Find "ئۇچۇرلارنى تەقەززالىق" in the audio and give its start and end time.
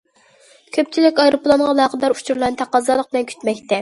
2.17-3.11